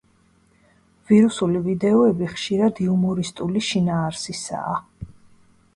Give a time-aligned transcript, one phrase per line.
[1.11, 4.79] ვირუსული ვიდეოები ხშირად იუმორისტული შინაარსისაა.